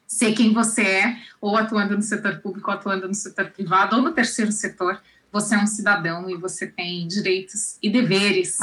[0.06, 4.02] ser quem você é, ou atuando no setor público, ou atuando no setor privado, ou
[4.02, 5.00] no terceiro setor,
[5.32, 8.56] você é um cidadão e você tem direitos e deveres.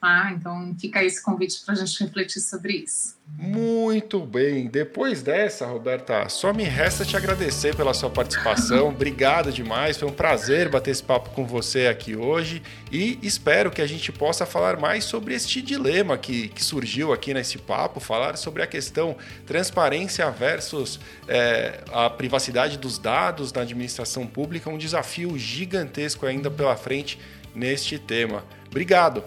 [0.00, 0.30] Tá?
[0.32, 3.16] Então fica esse convite para a gente refletir sobre isso.
[3.38, 4.66] Muito bem.
[4.66, 8.88] Depois dessa, Roberta, só me resta te agradecer pela sua participação.
[8.90, 9.96] Obrigado demais.
[9.96, 14.12] Foi um prazer bater esse papo com você aqui hoje e espero que a gente
[14.12, 18.66] possa falar mais sobre este dilema que, que surgiu aqui nesse papo, falar sobre a
[18.66, 19.16] questão
[19.46, 26.76] transparência versus é, a privacidade dos dados na administração pública, um desafio gigantesco ainda pela
[26.76, 27.18] frente
[27.54, 28.44] neste tema.
[28.68, 29.24] Obrigado.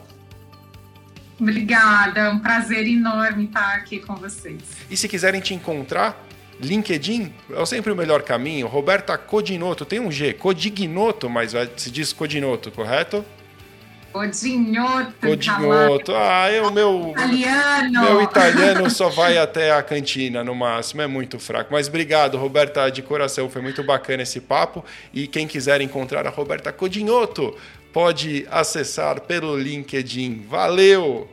[1.39, 4.61] Obrigada, é um prazer enorme estar aqui com vocês.
[4.89, 6.25] E se quiserem te encontrar,
[6.61, 8.67] LinkedIn é sempre o melhor caminho.
[8.67, 13.23] Roberta Codinoto, tem um G, Codignoto, mas se diz Codinoto, correto?
[14.11, 15.13] Codinhoto.
[15.21, 16.13] Codinhoto.
[16.15, 18.01] Ah, eu, meu, italiano.
[18.01, 21.71] meu italiano só vai até a cantina no máximo, é muito fraco.
[21.71, 24.83] Mas obrigado, Roberta, de coração, foi muito bacana esse papo.
[25.13, 27.55] E quem quiser encontrar a Roberta Codinhoto,
[27.91, 30.45] pode acessar pelo LinkedIn.
[30.47, 31.27] Valeu!